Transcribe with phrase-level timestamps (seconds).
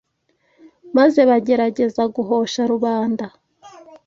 [0.97, 3.25] maze bagerageza guhosha rubanda